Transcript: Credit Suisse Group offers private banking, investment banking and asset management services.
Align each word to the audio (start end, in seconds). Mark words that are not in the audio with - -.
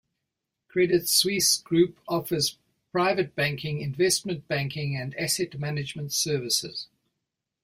Credit 0.67 1.07
Suisse 1.07 1.57
Group 1.59 1.99
offers 2.07 2.57
private 2.91 3.35
banking, 3.35 3.81
investment 3.81 4.47
banking 4.47 4.95
and 4.97 5.13
asset 5.13 5.59
management 5.59 6.11
services. 6.11 6.87